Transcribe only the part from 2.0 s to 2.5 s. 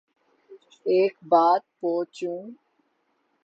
چوں